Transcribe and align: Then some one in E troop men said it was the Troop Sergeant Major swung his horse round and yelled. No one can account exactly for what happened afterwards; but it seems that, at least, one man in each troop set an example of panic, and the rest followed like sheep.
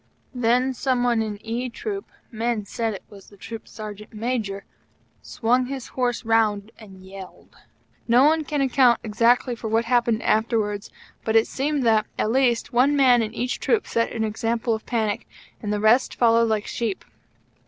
Then 0.33 0.73
some 0.73 1.03
one 1.03 1.21
in 1.21 1.37
E 1.45 1.69
troop 1.69 2.09
men 2.31 2.65
said 2.65 2.95
it 2.95 3.03
was 3.11 3.29
the 3.29 3.37
Troop 3.37 3.67
Sergeant 3.67 4.11
Major 4.15 4.65
swung 5.21 5.67
his 5.67 5.89
horse 5.89 6.25
round 6.25 6.71
and 6.79 7.05
yelled. 7.05 7.55
No 8.07 8.23
one 8.23 8.43
can 8.43 8.61
account 8.61 8.99
exactly 9.03 9.53
for 9.55 9.67
what 9.67 9.85
happened 9.85 10.23
afterwards; 10.23 10.89
but 11.23 11.35
it 11.35 11.45
seems 11.45 11.83
that, 11.83 12.07
at 12.17 12.31
least, 12.31 12.73
one 12.73 12.95
man 12.95 13.21
in 13.21 13.31
each 13.35 13.59
troop 13.59 13.85
set 13.85 14.11
an 14.11 14.23
example 14.23 14.73
of 14.73 14.87
panic, 14.87 15.27
and 15.61 15.71
the 15.71 15.79
rest 15.79 16.15
followed 16.15 16.49
like 16.49 16.65
sheep. 16.65 17.05